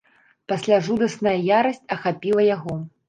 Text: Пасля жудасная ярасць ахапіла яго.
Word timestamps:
Пасля 0.51 0.79
жудасная 0.87 1.35
ярасць 1.59 1.85
ахапіла 1.97 2.47
яго. 2.57 2.81